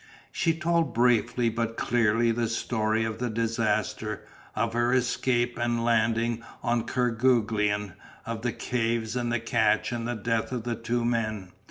[0.31, 6.43] She told briefly but clearly the story of the disaster, of her escape and landing
[6.63, 7.93] on Kerguelen,
[8.25, 11.51] of the caves and the cache and the death of the two men.